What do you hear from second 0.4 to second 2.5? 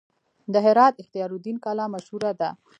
د هرات اختیار الدین کلا مشهوره ده